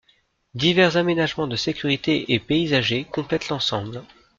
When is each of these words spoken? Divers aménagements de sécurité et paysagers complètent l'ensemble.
Divers 0.55 0.97
aménagements 0.97 1.45
de 1.45 1.55
sécurité 1.55 2.33
et 2.33 2.39
paysagers 2.39 3.05
complètent 3.11 3.49
l'ensemble. 3.49 4.03